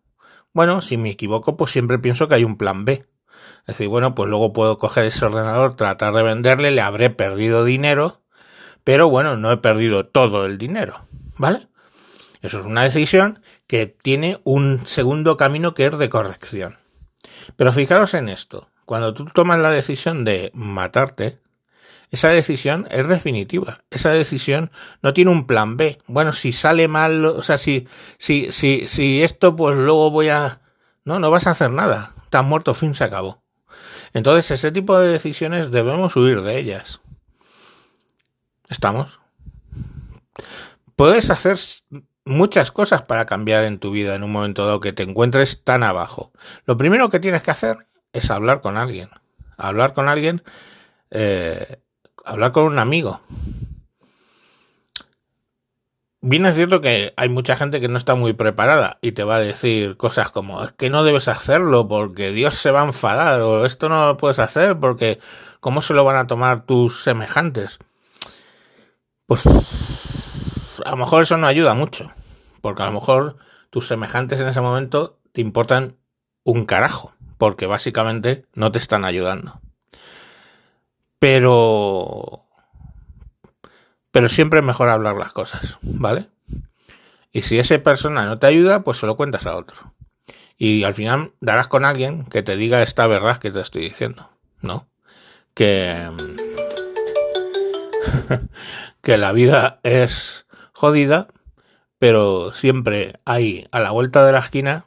bueno, 0.55 0.81
si 0.81 0.97
me 0.97 1.11
equivoco, 1.11 1.57
pues 1.57 1.73
siempre 1.73 1.99
pienso 1.99 2.29
que 2.29 2.37
hay 2.37 2.45
un 2.45 2.57
plan 2.57 2.85
B. 2.85 3.05
Es 3.63 3.67
decir, 3.67 3.89
bueno, 3.89 4.15
pues 4.15 4.31
luego 4.31 4.53
puedo 4.53 4.79
coger 4.79 5.05
ese 5.05 5.25
ordenador, 5.25 5.75
tratar 5.75 6.15
de 6.15 6.23
venderle, 6.23 6.71
le 6.71 6.81
habré 6.81 7.11
perdido 7.11 7.65
dinero, 7.65 8.23
pero 8.85 9.11
bueno, 9.11 9.37
no 9.37 9.51
he 9.51 9.57
perdido 9.57 10.05
todo 10.05 10.47
el 10.47 10.57
dinero, 10.57 11.07
¿vale? 11.37 11.69
Eso 12.41 12.61
es 12.61 12.67
una 12.67 12.83
decisión 12.83 13.41
que 13.67 13.87
tiene 13.87 14.41
un 14.45 14.87
segundo 14.87 15.37
camino 15.37 15.75
que 15.75 15.87
es 15.87 15.99
de 15.99 16.09
corrección. 16.09 16.79
Pero 17.57 17.73
fijaros 17.73 18.15
en 18.15 18.29
esto, 18.29 18.69
cuando 18.85 19.13
tú 19.15 19.25
tomas 19.25 19.59
la 19.59 19.71
decisión 19.71 20.25
de 20.25 20.51
matarte, 20.55 21.41
esa 22.14 22.28
decisión 22.28 22.87
es 22.90 23.09
definitiva. 23.09 23.78
Esa 23.90 24.11
decisión 24.11 24.71
no 25.02 25.12
tiene 25.12 25.33
un 25.33 25.47
plan 25.47 25.76
B. 25.76 25.99
Bueno, 26.06 26.33
si 26.33 26.52
sale 26.52 26.87
mal, 26.87 27.25
o 27.25 27.42
sea, 27.42 27.59
si, 27.59 27.88
si, 28.18 28.52
si, 28.52 28.87
si 28.87 29.23
esto, 29.23 29.56
pues 29.56 29.76
luego 29.76 30.11
voy 30.11 30.28
a... 30.28 30.61
No, 31.04 31.18
no 31.18 31.30
vas 31.30 31.49
a 31.49 31.50
hacer 31.50 31.71
nada. 31.71 32.14
Estás 32.23 32.44
muerto, 32.44 32.73
fin, 32.73 32.94
se 32.94 33.02
acabó. 33.02 33.42
Entonces, 34.12 34.52
ese 34.52 34.71
tipo 34.71 34.97
de 34.97 35.09
decisiones 35.09 35.73
debemos 35.73 36.14
huir 36.14 36.42
de 36.42 36.56
ellas. 36.56 37.00
¿Estamos? 38.68 39.18
Puedes 40.94 41.30
hacer 41.30 41.59
muchas 42.25 42.71
cosas 42.71 43.02
para 43.02 43.26
cambiar 43.26 43.64
en 43.64 43.80
tu 43.80 43.90
vida 43.90 44.14
en 44.14 44.23
un 44.23 44.30
momento 44.30 44.64
dado 44.64 44.78
que 44.78 44.92
te 44.92 45.02
encuentres 45.02 45.64
tan 45.64 45.83
abajo. 45.83 46.33
Lo 46.64 46.76
primero 46.76 47.09
que 47.11 47.18
tienes 47.18 47.42
que 47.42 47.50
hacer 47.50 47.88
es 48.12 48.30
hablar 48.30 48.61
con 48.61 48.76
alguien. 48.76 49.11
Hablar 49.56 49.94
con 49.94 50.09
alguien, 50.09 50.44
eh, 51.11 51.80
hablar 52.25 52.52
con 52.52 52.64
un 52.64 52.78
amigo. 52.78 53.21
Bien 56.26 56.47
es 56.47 56.54
cierto 56.54 56.80
que 56.80 57.12
hay 57.18 57.28
mucha 57.28 57.54
gente 57.54 57.83
que 57.83 57.88
no 57.88 57.99
está 57.99 58.14
muy 58.14 58.33
preparada 58.33 58.99
y 59.02 59.12
te 59.12 59.25
va 59.25 59.37
a 59.37 59.40
decir 59.40 59.99
cosas 59.99 60.30
como 60.30 60.64
es 60.64 60.73
que 60.73 60.88
no 60.88 61.04
debes 61.04 61.28
hacerlo 61.28 61.87
porque 61.87 62.33
Dios 62.33 62.54
se 62.54 62.71
va 62.71 62.80
a 62.80 62.87
enfadar 62.87 63.42
o 63.42 63.66
esto 63.66 63.90
no 63.90 64.06
lo 64.06 64.16
puedes 64.16 64.38
hacer 64.38 64.78
porque 64.78 65.18
¿cómo 65.61 65.83
se 65.83 65.92
lo 65.92 66.02
van 66.02 66.16
a 66.16 66.26
tomar 66.26 66.64
tus 66.64 67.02
semejantes? 67.02 67.78
Pues 69.26 69.44
a 69.47 70.90
lo 70.90 70.97
mejor 70.97 71.25
eso 71.25 71.37
no 71.37 71.47
ayuda 71.47 71.75
mucho 71.75 72.11
porque 72.62 72.83
a 72.83 72.87
lo 72.87 72.92
mejor 72.92 73.37
tus 73.68 73.87
semejantes 73.87 74.40
en 74.40 74.49
ese 74.49 74.62
momento 74.62 75.18
te 75.33 75.42
importan 75.42 75.99
un 76.42 76.64
carajo 76.64 77.12
porque 77.37 77.66
básicamente 77.66 78.47
no 78.54 78.73
te 78.73 78.78
están 78.78 79.04
ayudando. 79.04 79.61
Pero 81.18 82.44
pero 84.14 84.28
siempre 84.28 84.61
es 84.61 84.64
mejor 84.64 84.90
hablar 84.90 85.16
las 85.16 85.33
cosas, 85.33 85.80
¿vale? 85.83 86.28
Y 87.33 87.42
si 87.42 87.59
esa 87.59 87.76
persona 87.80 88.26
no 88.26 88.38
te 88.38 88.47
ayuda, 88.47 88.85
pues 88.85 88.99
se 88.99 89.06
lo 89.06 89.16
cuentas 89.16 89.44
a 89.44 89.56
otro. 89.56 89.92
Y 90.56 90.85
al 90.85 90.94
final 90.94 91.33
darás 91.40 91.66
con 91.66 91.85
alguien 91.85 92.25
que 92.26 92.44
te 92.44 92.56
diga 92.56 92.80
esta 92.80 93.09
verdad 93.09 93.38
que 93.38 93.50
te 93.50 93.61
estoy 93.61 93.83
diciendo, 93.83 94.30
¿no? 94.62 94.87
Que, 95.52 96.09
que 99.02 99.16
la 99.16 99.33
vida 99.33 99.80
es 99.83 100.47
jodida, 100.73 101.26
pero 101.99 102.54
siempre 102.54 103.18
hay 103.25 103.66
a 103.73 103.80
la 103.80 103.90
vuelta 103.90 104.25
de 104.25 104.30
la 104.30 104.38
esquina 104.38 104.87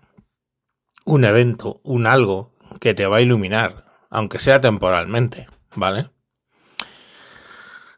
un 1.04 1.26
evento, 1.26 1.82
un 1.84 2.08
algo 2.08 2.54
que 2.80 2.94
te 2.94 3.08
va 3.08 3.18
a 3.18 3.22
iluminar, 3.22 3.84
aunque 4.10 4.40
sea 4.40 4.62
temporalmente, 4.62 5.48
¿vale? 5.76 6.12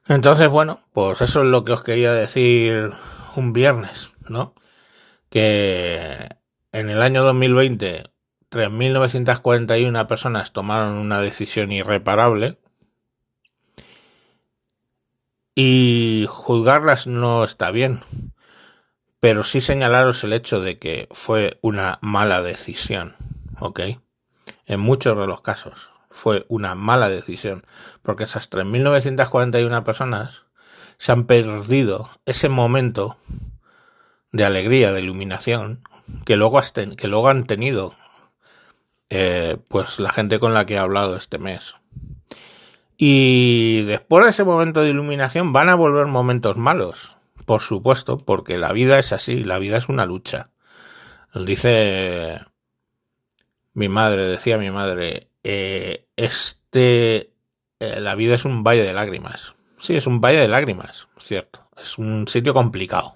Entonces, 0.10 0.48
bueno, 0.50 0.82
pues 0.92 1.22
eso 1.22 1.44
es 1.44 1.48
lo 1.48 1.64
que 1.64 1.72
os 1.72 1.84
quería 1.84 2.12
decir 2.12 2.92
un 3.36 3.54
viernes, 3.54 4.12
¿no? 4.28 4.56
Que 5.30 6.28
en 6.72 6.90
el 6.90 7.04
año 7.04 7.24
2020 7.24 8.06
3.941 8.50 10.08
personas 10.08 10.52
tomaron 10.52 10.98
una 10.98 11.22
decisión 11.22 11.72
irreparable 11.72 12.58
y 15.54 16.26
juzgarlas 16.28 17.06
no 17.06 17.44
está 17.44 17.70
bien, 17.70 18.02
pero 19.20 19.44
sí 19.44 19.62
señalaros 19.62 20.24
el 20.24 20.34
hecho 20.34 20.60
de 20.60 20.80
que 20.80 21.08
fue 21.12 21.60
una 21.62 22.00
mala 22.02 22.42
decisión, 22.42 23.16
¿ok? 23.60 23.82
En 24.66 24.80
muchos 24.80 25.16
de 25.20 25.28
los 25.28 25.42
casos 25.42 25.92
fue 26.10 26.46
una 26.50 26.76
mala 26.76 27.10
decisión, 27.10 27.66
porque 28.02 28.24
esas 28.24 28.50
3.941 28.50 29.84
personas 29.84 30.44
se 30.98 31.12
han 31.12 31.26
perdido 31.26 32.10
ese 32.26 32.50
momento 32.50 33.18
de 34.32 34.46
alegría, 34.46 34.92
de 34.92 35.02
iluminación, 35.02 35.82
que 36.26 36.36
luego, 36.36 36.60
que 36.98 37.08
luego 37.08 37.30
han 37.30 37.46
tenido 37.46 37.96
eh, 39.10 39.58
pues 39.68 40.00
la 40.00 40.12
gente 40.12 40.40
con 40.40 40.54
la 40.54 40.66
que 40.66 40.76
he 40.76 40.78
hablado 40.78 41.16
este 41.16 41.38
mes. 41.38 41.76
Y 42.98 43.84
después 43.84 44.26
de 44.26 44.32
ese 44.32 44.44
momento 44.44 44.82
de 44.82 44.90
iluminación 44.90 45.54
van 45.54 45.70
a 45.70 45.76
volver 45.76 46.08
momentos 46.08 46.58
malos, 46.58 47.18
por 47.46 47.62
supuesto, 47.62 48.18
porque 48.18 48.58
la 48.58 48.74
vida 48.74 49.00
es 49.00 49.14
así, 49.14 49.44
la 49.44 49.58
vida 49.58 49.78
es 49.78 49.88
una 49.90 50.06
lucha. 50.06 50.50
Dice 51.34 52.40
mi 53.74 53.88
madre, 53.88 54.26
decía 54.26 54.58
mi 54.58 54.70
madre, 54.70 55.30
eh, 55.52 56.08
este, 56.16 57.34
eh, 57.80 58.00
la 58.00 58.14
vida 58.14 58.36
es 58.36 58.46
un 58.46 58.64
valle 58.64 58.84
de 58.84 58.94
lágrimas. 58.94 59.56
Sí, 59.80 59.96
es 59.96 60.06
un 60.06 60.22
valle 60.22 60.42
de 60.42 60.48
lágrimas, 60.48 61.08
cierto. 61.18 61.68
Es 61.82 61.98
un 61.98 62.28
sitio 62.28 62.54
complicado. 62.54 63.16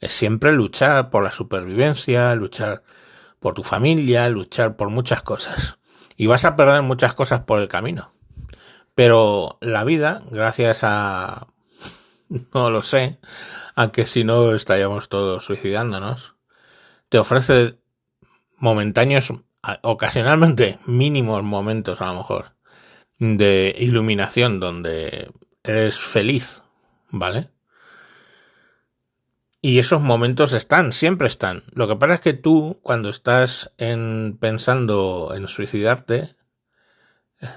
Es 0.00 0.12
siempre 0.12 0.50
luchar 0.50 1.10
por 1.10 1.22
la 1.22 1.30
supervivencia, 1.30 2.34
luchar 2.34 2.82
por 3.38 3.54
tu 3.54 3.62
familia, 3.62 4.28
luchar 4.30 4.74
por 4.76 4.90
muchas 4.90 5.22
cosas. 5.22 5.78
Y 6.16 6.26
vas 6.26 6.44
a 6.44 6.56
perder 6.56 6.82
muchas 6.82 7.14
cosas 7.14 7.42
por 7.42 7.60
el 7.60 7.68
camino. 7.68 8.12
Pero 8.96 9.58
la 9.60 9.84
vida, 9.84 10.22
gracias 10.32 10.80
a... 10.82 11.46
no 12.52 12.70
lo 12.70 12.82
sé, 12.82 13.20
aunque 13.76 14.06
si 14.06 14.24
no 14.24 14.56
estaríamos 14.56 15.08
todos 15.08 15.44
suicidándonos, 15.44 16.34
te 17.08 17.18
ofrece 17.18 17.78
momentáneos 18.56 19.32
ocasionalmente 19.82 20.78
mínimos 20.86 21.42
momentos 21.42 22.00
a 22.00 22.06
lo 22.06 22.14
mejor 22.14 22.56
de 23.18 23.74
iluminación 23.78 24.58
donde 24.58 25.30
eres 25.62 26.00
feliz, 26.00 26.62
¿vale? 27.10 27.50
Y 29.60 29.78
esos 29.78 30.00
momentos 30.00 30.54
están, 30.54 30.92
siempre 30.92 31.28
están. 31.28 31.62
Lo 31.72 31.86
que 31.86 31.94
pasa 31.94 32.14
es 32.14 32.20
que 32.20 32.32
tú, 32.32 32.80
cuando 32.82 33.10
estás 33.10 33.72
en, 33.78 34.36
pensando 34.40 35.32
en 35.36 35.46
suicidarte, 35.46 36.34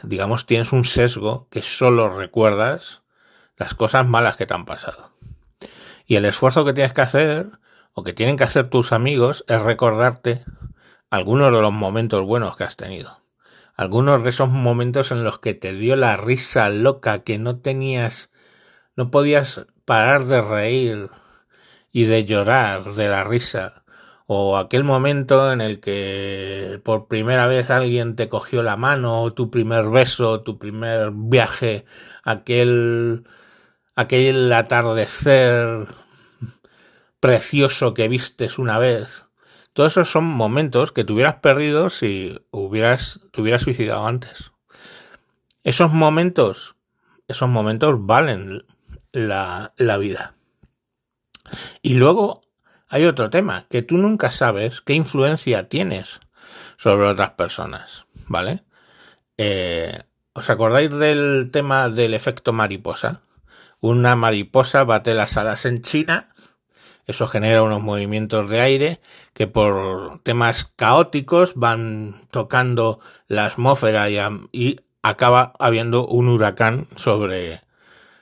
digamos, 0.03 0.45
tienes 0.45 0.71
un 0.71 0.85
sesgo 0.85 1.47
que 1.49 1.63
solo 1.63 2.09
recuerdas 2.09 3.01
las 3.57 3.73
cosas 3.73 4.07
malas 4.07 4.35
que 4.35 4.45
te 4.45 4.53
han 4.53 4.65
pasado. 4.65 5.13
Y 6.05 6.17
el 6.17 6.25
esfuerzo 6.25 6.63
que 6.63 6.73
tienes 6.73 6.93
que 6.93 7.01
hacer, 7.01 7.47
o 7.93 8.03
que 8.03 8.13
tienen 8.13 8.37
que 8.37 8.43
hacer 8.43 8.69
tus 8.69 8.91
amigos, 8.91 9.43
es 9.47 9.59
recordarte 9.63 10.45
algunos 11.15 11.53
de 11.53 11.61
los 11.61 11.71
momentos 11.71 12.25
buenos 12.25 12.57
que 12.57 12.65
has 12.65 12.75
tenido. 12.75 13.21
Algunos 13.75 14.23
de 14.23 14.29
esos 14.29 14.49
momentos 14.49 15.11
en 15.11 15.23
los 15.23 15.39
que 15.39 15.53
te 15.53 15.73
dio 15.73 15.95
la 15.95 16.17
risa 16.17 16.69
loca, 16.69 17.23
que 17.23 17.39
no 17.39 17.59
tenías, 17.59 18.31
no 18.97 19.11
podías 19.11 19.65
parar 19.85 20.25
de 20.25 20.41
reír 20.41 21.09
y 21.91 22.03
de 22.03 22.25
llorar 22.25 22.95
de 22.95 23.07
la 23.07 23.23
risa. 23.23 23.85
O 24.27 24.57
aquel 24.57 24.83
momento 24.83 25.53
en 25.53 25.61
el 25.61 25.79
que 25.79 26.81
por 26.83 27.07
primera 27.07 27.47
vez 27.47 27.69
alguien 27.69 28.17
te 28.17 28.27
cogió 28.27 28.61
la 28.61 28.75
mano, 28.75 29.31
tu 29.33 29.49
primer 29.49 29.89
beso, 29.89 30.41
tu 30.41 30.57
primer 30.57 31.11
viaje, 31.13 31.85
aquel, 32.23 33.23
aquel 33.95 34.51
atardecer 34.51 35.87
precioso 37.21 37.93
que 37.93 38.09
vistes 38.09 38.59
una 38.59 38.79
vez 38.79 39.24
todos 39.75 39.91
esos 39.91 40.09
son 40.09 40.23
momentos 40.23 40.93
que 40.93 41.03
te 41.03 41.11
hubieras 41.11 41.35
perdido 41.35 41.89
si 41.89 42.39
hubieras, 42.49 43.19
te 43.33 43.41
hubieras 43.41 43.61
suicidado 43.61 44.07
antes. 44.07 44.53
Esos 45.65 45.91
momentos, 45.91 46.77
esos 47.27 47.49
momentos 47.49 47.93
valen 47.97 48.63
la, 49.11 49.73
vida. 49.99 50.35
Y 51.81 51.95
luego 51.95 52.39
hay 52.87 53.03
otro 53.03 53.29
tema, 53.29 53.63
que 53.69 53.81
tú 53.81 53.97
nunca 53.97 54.31
sabes 54.31 54.79
qué 54.79 54.93
influencia 54.93 55.67
tienes 55.67 56.21
sobre 56.77 57.07
otras 57.07 57.31
personas, 57.31 58.05
¿vale? 58.27 58.63
Eh, 59.37 59.99
¿Os 60.31 60.49
acordáis 60.49 60.89
del 60.89 61.49
tema 61.51 61.89
del 61.89 62.13
efecto 62.13 62.53
mariposa? 62.53 63.23
Una 63.81 64.15
mariposa 64.15 64.85
bate 64.85 65.13
las 65.15 65.35
alas 65.35 65.65
en 65.65 65.81
China 65.81 66.33
Eso 67.07 67.27
genera 67.27 67.61
unos 67.61 67.81
movimientos 67.81 68.49
de 68.49 68.61
aire 68.61 69.01
que 69.35 69.47
por 69.47 70.21
temas 70.21 70.71
caóticos 70.77 71.55
van 71.55 72.25
tocando 72.31 73.01
la 73.27 73.45
atmósfera 73.45 74.09
y, 74.09 74.77
acaba 75.01 75.53
habiendo 75.59 76.07
un 76.07 76.29
huracán 76.29 76.87
sobre, 76.95 77.61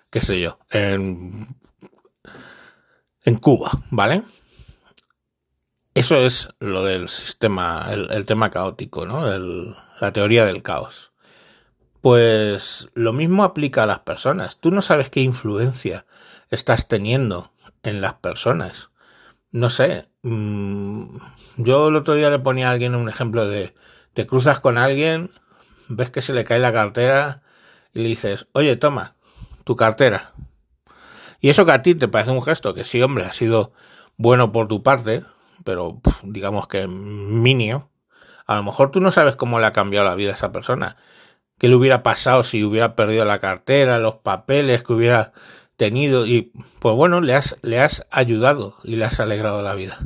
qué 0.10 0.22
sé 0.22 0.42
yo, 0.42 0.58
en, 0.72 1.56
en 3.24 3.36
Cuba, 3.38 3.72
¿vale? 3.92 4.24
Eso 5.94 6.18
es 6.18 6.50
lo 6.60 6.84
del 6.84 7.08
sistema, 7.10 7.88
el, 7.92 8.26
tema 8.26 8.50
caótico, 8.50 9.06
¿no? 9.06 9.28
la 10.02 10.12
teoría 10.14 10.46
del 10.46 10.64
caos. 10.64 11.14
Pues 12.02 12.90
lo 12.96 13.14
mismo 13.14 13.44
aplica 13.44 13.84
a 13.84 13.86
las 13.86 14.00
personas. 14.00 14.58
Tú 14.58 14.72
no 14.72 14.82
sabes 14.82 15.12
qué 15.12 15.22
influencia 15.22 16.08
estás 16.50 16.88
teniendo 16.88 17.54
en 17.84 18.02
las 18.02 18.16
personas. 18.16 18.90
No 19.54 19.70
sé. 19.70 20.10
Mm, 20.24 21.06
yo 21.58 21.88
el 21.88 21.96
otro 21.96 22.16
día 22.16 22.30
le 22.30 22.40
ponía 22.40 22.68
a 22.68 22.72
alguien 22.72 22.96
un 22.96 23.08
ejemplo 23.08 23.48
de 23.48 23.74
te 24.14 24.28
cruzas 24.28 24.60
con 24.60 24.78
alguien, 24.78 25.32
ves 25.88 26.10
que 26.10 26.22
se 26.22 26.34
le 26.34 26.44
cae 26.44 26.60
la 26.60 26.74
cartera 26.74 27.44
y 27.94 28.02
le 28.02 28.10
dices, 28.10 28.48
oye, 28.52 28.76
toma, 28.76 29.16
tu 29.64 29.78
cartera. 29.78 30.34
Y 31.40 31.50
eso 31.50 31.66
que 31.66 31.72
a 31.72 31.82
ti 31.82 31.96
te 31.96 32.08
parece 32.08 32.32
un 32.32 32.44
gesto 32.44 32.74
que 32.74 32.84
sí, 32.84 33.02
hombre, 33.02 33.26
ha 33.26 33.32
sido 33.32 33.72
bueno 34.18 34.52
por 34.52 34.68
tu 34.68 34.84
parte, 34.84 35.24
pero 35.64 36.02
digamos 36.24 36.68
que 36.68 36.88
minio. 36.88 37.92
A 38.46 38.56
lo 38.56 38.64
mejor 38.64 38.92
tú 38.92 39.00
no 39.00 39.12
sabes 39.12 39.36
cómo 39.36 39.60
le 39.60 39.68
ha 39.68 39.74
cambiado 39.74 40.08
la 40.08 40.16
vida 40.16 40.32
a 40.32 40.36
esa 40.36 40.52
persona 40.52 40.98
qué 41.64 41.70
le 41.70 41.76
hubiera 41.76 42.04
pasado 42.04 42.44
si 42.44 42.64
hubiera 42.64 42.96
perdido 42.96 43.24
la 43.26 43.40
cartera, 43.40 44.00
los 44.00 44.16
papeles 44.16 44.84
que 44.84 44.94
hubiera 44.94 45.32
tenido 45.84 46.26
y 46.26 46.54
pues 46.80 46.96
bueno, 46.96 47.20
le 47.20 47.36
has, 47.36 47.58
le 47.62 47.82
has 47.82 48.06
ayudado 48.10 48.78
y 48.86 48.96
le 48.96 49.04
has 49.04 49.20
alegrado 49.20 49.62
la 49.62 49.76
vida. 49.76 50.00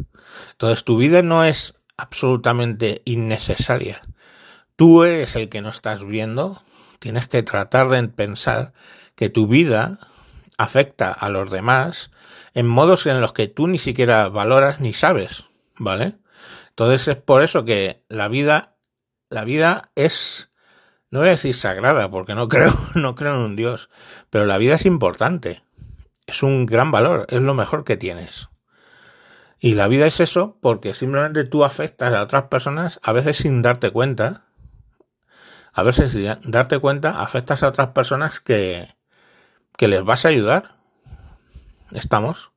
Entonces 0.54 0.84
tu 0.84 0.98
vida 0.98 1.22
no 1.22 1.44
es 1.44 1.76
absolutamente 1.98 3.04
innecesaria. 3.06 4.02
Tú 4.76 5.04
eres 5.04 5.36
el 5.36 5.50
que 5.50 5.62
no 5.62 5.70
estás 5.70 6.04
viendo, 6.04 6.64
tienes 6.98 7.28
que 7.28 7.44
tratar 7.44 7.90
de 7.90 8.08
pensar 8.08 8.74
que 9.14 9.30
tu 9.30 9.46
vida 9.46 10.00
afecta 10.58 11.12
a 11.12 11.30
los 11.30 11.52
demás 11.52 12.10
en 12.56 12.66
modos 12.66 13.06
en 13.06 13.22
los 13.22 13.34
que 13.34 13.48
tú 13.48 13.68
ni 13.68 13.78
siquiera 13.78 14.30
valoras 14.30 14.80
ni 14.80 14.94
sabes, 14.94 15.44
¿vale? 15.78 16.16
Entonces 16.70 17.08
es 17.08 17.18
por 17.18 17.44
eso 17.44 17.66
que 17.66 18.04
la 18.10 18.30
vida, 18.30 18.78
la 19.30 19.44
vida 19.44 19.92
es 19.94 20.50
no 21.10 21.20
voy 21.20 21.30
a 21.30 21.32
decir 21.32 21.56
sagrada, 21.56 22.10
porque 22.10 22.36
no 22.36 22.48
creo, 22.50 22.74
no 22.96 23.16
creo 23.16 23.36
en 23.36 23.42
un 23.42 23.56
Dios, 23.56 23.90
pero 24.30 24.46
la 24.46 24.58
vida 24.58 24.76
es 24.76 24.86
importante. 24.86 25.64
Es 26.28 26.44
un 26.44 26.66
gran 26.66 26.92
valor, 26.92 27.26
es 27.30 27.42
lo 27.42 27.54
mejor 27.54 27.84
que 27.84 27.98
tienes. 27.98 28.50
Y 29.60 29.74
la 29.74 29.88
vida 29.88 30.06
es 30.06 30.20
eso 30.20 30.58
porque 30.62 30.94
simplemente 30.94 31.44
tú 31.44 31.64
afectas 31.64 32.14
a 32.14 32.22
otras 32.22 32.44
personas, 32.44 33.00
a 33.02 33.12
veces 33.14 33.38
sin 33.38 33.62
darte 33.62 33.90
cuenta. 33.90 34.44
A 35.74 35.84
veces 35.84 36.12
sin 36.12 36.28
darte 36.44 36.80
cuenta, 36.80 37.22
afectas 37.22 37.64
a 37.64 37.70
otras 37.70 37.90
personas 37.90 38.40
que, 38.40 38.88
que 39.78 39.88
les 39.88 40.04
vas 40.04 40.26
a 40.26 40.30
ayudar. 40.30 40.76
Estamos. 41.92 42.52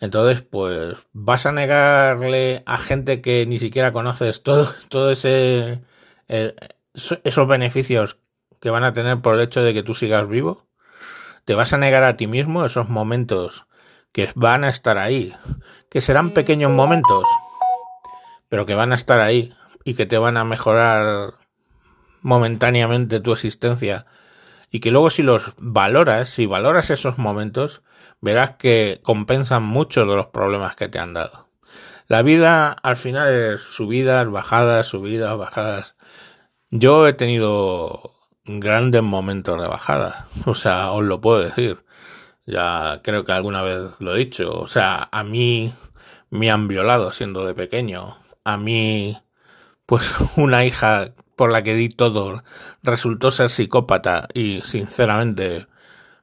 Entonces, 0.00 0.42
pues, 0.42 1.06
vas 1.12 1.46
a 1.46 1.52
negarle 1.52 2.62
a 2.66 2.78
gente 2.78 3.20
que 3.20 3.46
ni 3.46 3.58
siquiera 3.58 3.92
conoces 3.92 4.42
todo, 4.42 4.72
todo 4.88 5.10
ese, 5.10 5.82
esos 6.28 7.48
beneficios 7.48 8.18
que 8.60 8.70
van 8.70 8.84
a 8.84 8.92
tener 8.92 9.20
por 9.20 9.34
el 9.34 9.42
hecho 9.42 9.62
de 9.62 9.74
que 9.74 9.82
tú 9.82 9.94
sigas 9.94 10.28
vivo? 10.28 10.66
¿Te 11.44 11.54
vas 11.54 11.74
a 11.74 11.78
negar 11.78 12.04
a 12.04 12.16
ti 12.16 12.26
mismo 12.26 12.64
esos 12.64 12.88
momentos 12.88 13.66
que 14.12 14.30
van 14.34 14.64
a 14.64 14.70
estar 14.70 14.96
ahí? 14.96 15.34
Que 15.90 16.00
serán 16.00 16.30
pequeños 16.30 16.70
momentos, 16.70 17.24
pero 18.48 18.64
que 18.64 18.74
van 18.74 18.92
a 18.92 18.96
estar 18.96 19.20
ahí 19.20 19.52
y 19.84 19.92
que 19.94 20.06
te 20.06 20.16
van 20.16 20.38
a 20.38 20.44
mejorar 20.44 21.34
momentáneamente 22.22 23.20
tu 23.20 23.32
existencia 23.32 24.06
y 24.70 24.80
que 24.80 24.90
luego 24.90 25.10
si 25.10 25.22
los 25.22 25.54
valoras, 25.58 26.30
si 26.30 26.46
valoras 26.46 26.88
esos 26.88 27.18
momentos, 27.18 27.82
verás 28.22 28.52
que 28.52 29.00
compensan 29.02 29.62
mucho 29.62 30.06
de 30.06 30.16
los 30.16 30.28
problemas 30.28 30.74
que 30.76 30.88
te 30.88 30.98
han 30.98 31.12
dado. 31.12 31.48
La 32.08 32.22
vida 32.22 32.72
al 32.72 32.96
final 32.96 33.30
es 33.32 33.60
subidas, 33.60 34.30
bajadas, 34.30 34.86
subidas, 34.86 35.36
bajadas. 35.36 35.94
Yo 36.70 37.06
he 37.06 37.12
tenido 37.12 38.13
grandes 38.44 39.02
momentos 39.02 39.60
de 39.60 39.68
bajada, 39.68 40.26
o 40.46 40.54
sea, 40.54 40.90
os 40.92 41.02
lo 41.04 41.20
puedo 41.20 41.40
decir. 41.40 41.84
Ya 42.46 43.00
creo 43.02 43.24
que 43.24 43.32
alguna 43.32 43.62
vez 43.62 43.92
lo 44.00 44.14
he 44.14 44.18
dicho. 44.18 44.52
O 44.60 44.66
sea, 44.66 45.08
a 45.12 45.24
mí 45.24 45.72
me 46.30 46.50
han 46.50 46.68
violado 46.68 47.10
siendo 47.12 47.46
de 47.46 47.54
pequeño. 47.54 48.18
A 48.44 48.58
mí, 48.58 49.16
pues 49.86 50.14
una 50.36 50.64
hija 50.64 51.14
por 51.36 51.50
la 51.50 51.62
que 51.62 51.74
di 51.74 51.88
todo 51.88 52.42
resultó 52.82 53.30
ser 53.30 53.50
psicópata 53.50 54.28
y 54.34 54.60
sinceramente 54.62 55.66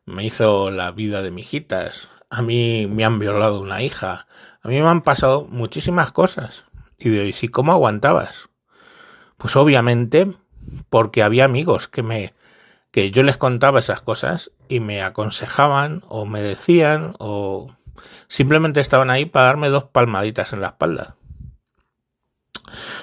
me 0.06 0.26
hizo 0.26 0.72
la 0.72 0.92
vida 0.92 1.22
de 1.22 1.32
mijitas. 1.32 2.10
A 2.30 2.42
mí 2.42 2.88
me 2.88 3.04
han 3.04 3.20
violado 3.20 3.60
una 3.60 3.82
hija. 3.82 4.28
A 4.62 4.68
mí 4.68 4.80
me 4.80 4.88
han 4.88 5.02
pasado 5.02 5.48
muchísimas 5.50 6.12
cosas. 6.12 6.66
Y 6.98 7.10
de 7.10 7.34
¿y 7.42 7.48
cómo 7.48 7.72
aguantabas? 7.72 8.50
Pues 9.38 9.56
obviamente 9.56 10.32
porque 10.90 11.24
había 11.24 11.46
amigos 11.46 11.88
que 11.88 12.04
me 12.04 12.34
que 12.92 13.10
yo 13.10 13.24
les 13.24 13.38
contaba 13.38 13.80
esas 13.80 14.02
cosas 14.02 14.52
y 14.68 14.82
me 14.82 15.02
aconsejaban 15.02 16.04
o 16.10 16.26
me 16.26 16.42
decían 16.42 17.16
o 17.20 17.74
simplemente 18.28 18.82
estaban 18.82 19.10
ahí 19.10 19.26
para 19.26 19.46
darme 19.46 19.70
dos 19.70 19.86
palmaditas 19.86 20.52
en 20.54 20.62
la 20.62 20.68
espalda. 20.68 21.16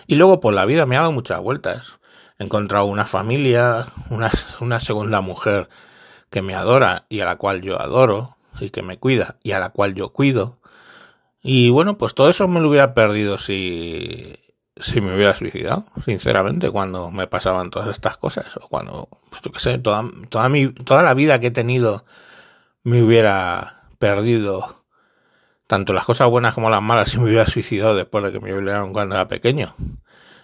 Y 0.06 0.16
luego 0.16 0.40
por 0.40 0.54
la 0.54 0.66
vida 0.66 0.86
me 0.86 0.96
ha 0.96 1.00
dado 1.00 1.12
muchas 1.12 1.40
vueltas. 1.40 1.98
He 2.38 2.44
encontrado 2.44 2.84
una 2.84 3.06
familia, 3.06 3.86
una, 4.10 4.30
una 4.60 4.80
segunda 4.80 5.20
mujer 5.20 5.68
que 6.30 6.42
me 6.42 6.54
adora 6.54 7.06
y 7.08 7.20
a 7.20 7.24
la 7.24 7.36
cual 7.36 7.62
yo 7.62 7.80
adoro 7.80 8.36
y 8.60 8.70
que 8.70 8.82
me 8.82 8.98
cuida 8.98 9.36
y 9.42 9.52
a 9.52 9.58
la 9.58 9.70
cual 9.70 9.94
yo 9.94 10.12
cuido. 10.12 10.58
Y 11.42 11.70
bueno, 11.70 11.96
pues 11.98 12.14
todo 12.14 12.28
eso 12.28 12.48
me 12.48 12.60
lo 12.60 12.68
hubiera 12.68 12.94
perdido 12.94 13.38
si 13.38 14.38
si 14.80 15.00
me 15.00 15.14
hubiera 15.14 15.34
suicidado, 15.34 15.84
sinceramente, 16.04 16.70
cuando 16.70 17.10
me 17.10 17.26
pasaban 17.26 17.70
todas 17.70 17.88
estas 17.88 18.16
cosas, 18.16 18.56
o 18.56 18.68
cuando, 18.68 19.08
pues 19.30 19.42
yo 19.42 19.52
qué 19.52 19.58
sé, 19.58 19.78
toda, 19.78 20.04
toda, 20.28 20.48
mi, 20.48 20.68
toda 20.68 21.02
la 21.02 21.14
vida 21.14 21.38
que 21.40 21.48
he 21.48 21.50
tenido 21.50 22.04
me 22.84 23.02
hubiera 23.02 23.84
perdido, 23.98 24.84
tanto 25.66 25.92
las 25.92 26.04
cosas 26.04 26.28
buenas 26.28 26.54
como 26.54 26.70
las 26.70 26.82
malas, 26.82 27.10
si 27.10 27.18
me 27.18 27.24
hubiera 27.24 27.46
suicidado 27.46 27.94
después 27.94 28.24
de 28.24 28.32
que 28.32 28.40
me 28.40 28.52
violaron 28.52 28.92
cuando 28.92 29.14
era 29.14 29.28
pequeño. 29.28 29.74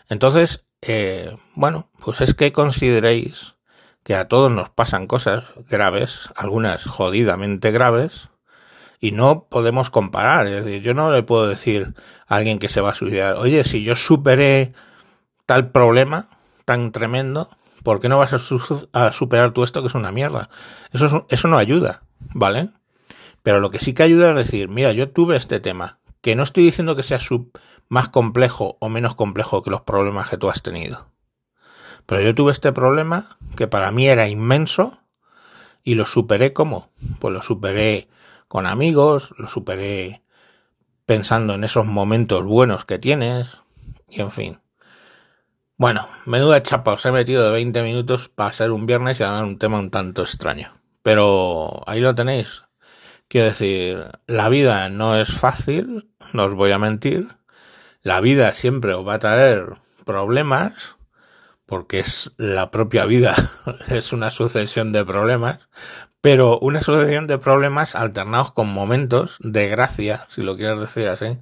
Entonces, 0.08 0.66
eh, 0.82 1.36
bueno, 1.54 1.90
pues 1.98 2.20
es 2.20 2.34
que 2.34 2.52
consideréis 2.52 3.54
que 4.02 4.14
a 4.14 4.28
todos 4.28 4.52
nos 4.52 4.68
pasan 4.68 5.06
cosas 5.06 5.44
graves, 5.68 6.28
algunas 6.36 6.84
jodidamente 6.84 7.70
graves, 7.70 8.28
y 9.04 9.12
no 9.12 9.48
podemos 9.50 9.90
comparar. 9.90 10.46
Es 10.46 10.64
decir, 10.64 10.80
yo 10.80 10.94
no 10.94 11.12
le 11.12 11.22
puedo 11.22 11.46
decir 11.46 11.92
a 12.26 12.36
alguien 12.36 12.58
que 12.58 12.70
se 12.70 12.80
va 12.80 12.92
a 12.92 12.94
suicidar, 12.94 13.34
oye, 13.34 13.62
si 13.62 13.84
yo 13.84 13.96
superé 13.96 14.72
tal 15.44 15.70
problema 15.72 16.30
tan 16.64 16.90
tremendo, 16.90 17.50
¿por 17.82 18.00
qué 18.00 18.08
no 18.08 18.18
vas 18.18 18.32
a, 18.32 19.12
superar 19.12 19.52
tú 19.52 19.62
esto 19.62 19.82
que 19.82 19.88
es 19.88 19.94
una 19.94 20.10
mierda? 20.10 20.48
Eso, 20.90 21.26
eso 21.28 21.48
no 21.48 21.58
ayuda, 21.58 22.02
¿vale? 22.32 22.70
Pero 23.42 23.60
lo 23.60 23.70
que 23.70 23.78
sí 23.78 23.92
que 23.92 24.04
ayuda 24.04 24.30
es 24.30 24.36
decir, 24.36 24.70
mira, 24.70 24.92
yo 24.92 25.10
tuve 25.10 25.36
este 25.36 25.60
tema, 25.60 25.98
que 26.22 26.34
no 26.34 26.42
estoy 26.42 26.64
diciendo 26.64 26.96
que 26.96 27.02
sea 27.02 27.18
más 27.90 28.08
complejo 28.08 28.78
o 28.80 28.88
menos 28.88 29.14
complejo 29.14 29.62
que 29.62 29.68
los 29.68 29.82
problemas 29.82 30.30
que 30.30 30.38
tú 30.38 30.48
has 30.48 30.62
tenido. 30.62 31.10
Pero 32.06 32.22
yo 32.22 32.34
tuve 32.34 32.52
este 32.52 32.72
problema 32.72 33.36
que 33.54 33.66
para 33.66 33.90
mí 33.90 34.08
era 34.08 34.28
inmenso 34.28 34.98
y 35.82 35.94
lo 35.94 36.06
superé 36.06 36.54
como? 36.54 36.88
Pues 37.18 37.34
lo 37.34 37.42
superé 37.42 38.08
con 38.54 38.66
amigos, 38.66 39.34
lo 39.36 39.48
superé 39.48 40.22
pensando 41.06 41.54
en 41.54 41.64
esos 41.64 41.86
momentos 41.86 42.44
buenos 42.44 42.84
que 42.84 43.00
tienes, 43.00 43.48
y 44.08 44.20
en 44.20 44.30
fin. 44.30 44.60
Bueno, 45.76 46.06
menuda 46.24 46.62
chapa, 46.62 46.92
os 46.92 47.04
he 47.04 47.10
metido 47.10 47.44
de 47.44 47.50
20 47.50 47.82
minutos 47.82 48.28
para 48.28 48.52
ser 48.52 48.70
un 48.70 48.86
viernes 48.86 49.18
y 49.18 49.24
hablar 49.24 49.42
un 49.42 49.58
tema 49.58 49.80
un 49.80 49.90
tanto 49.90 50.22
extraño. 50.22 50.72
Pero 51.02 51.82
ahí 51.88 51.98
lo 51.98 52.14
tenéis. 52.14 52.62
Quiero 53.26 53.48
decir, 53.48 54.04
la 54.28 54.48
vida 54.48 54.88
no 54.88 55.16
es 55.16 55.32
fácil, 55.32 56.08
no 56.32 56.44
os 56.44 56.54
voy 56.54 56.70
a 56.70 56.78
mentir. 56.78 57.26
La 58.02 58.20
vida 58.20 58.52
siempre 58.52 58.94
os 58.94 59.04
va 59.04 59.14
a 59.14 59.18
traer 59.18 59.66
problemas, 60.04 60.94
porque 61.66 62.00
es 62.00 62.30
la 62.36 62.70
propia 62.70 63.04
vida, 63.04 63.34
es 63.88 64.12
una 64.12 64.30
sucesión 64.30 64.92
de 64.92 65.04
problemas, 65.04 65.68
pero 66.20 66.58
una 66.58 66.82
sucesión 66.82 67.26
de 67.26 67.38
problemas 67.38 67.94
alternados 67.94 68.52
con 68.52 68.68
momentos 68.68 69.38
de 69.40 69.68
gracia, 69.68 70.26
si 70.28 70.42
lo 70.42 70.56
quieres 70.56 70.80
decir 70.80 71.08
así, 71.08 71.38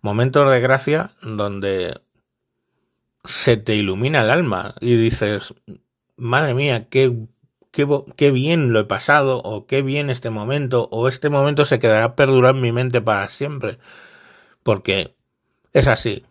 momentos 0.00 0.50
de 0.50 0.60
gracia 0.60 1.10
donde 1.22 2.00
se 3.24 3.56
te 3.56 3.74
ilumina 3.74 4.22
el 4.22 4.30
alma 4.30 4.74
y 4.80 4.96
dices, 4.96 5.54
madre 6.16 6.54
mía, 6.54 6.88
qué, 6.88 7.26
qué, 7.70 7.86
qué 8.16 8.30
bien 8.30 8.72
lo 8.72 8.80
he 8.80 8.84
pasado, 8.84 9.40
o 9.44 9.66
qué 9.66 9.82
bien 9.82 10.10
este 10.10 10.30
momento, 10.30 10.88
o 10.90 11.08
este 11.08 11.28
momento 11.28 11.64
se 11.64 11.78
quedará 11.78 12.16
perdurado 12.16 12.54
en 12.54 12.62
mi 12.62 12.72
mente 12.72 13.00
para 13.00 13.28
siempre. 13.28 13.78
Porque 14.62 15.14
es 15.72 15.86
así. 15.86 16.24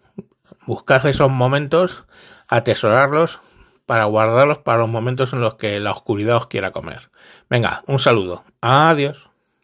Buscad 0.66 1.06
esos 1.06 1.30
momentos, 1.30 2.06
atesorarlos 2.48 3.42
para 3.86 4.06
guardarlos 4.06 4.60
para 4.60 4.80
los 4.80 4.90
momentos 4.90 5.34
en 5.34 5.42
los 5.42 5.56
que 5.56 5.80
la 5.80 5.92
oscuridad 5.92 6.38
os 6.38 6.48
quiera 6.48 6.72
comer. 6.72 7.10
Venga, 7.50 7.84
un 7.88 8.00
saludo. 8.00 8.44
Adiós. 8.62 9.30